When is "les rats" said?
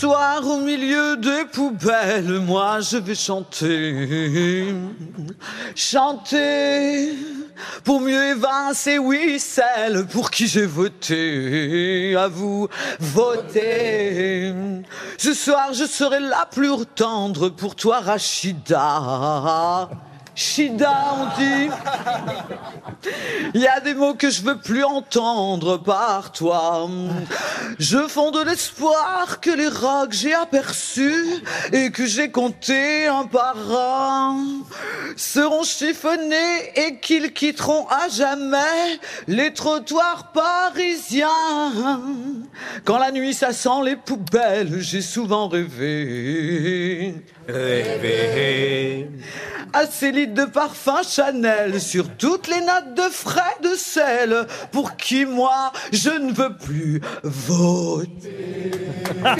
29.48-30.06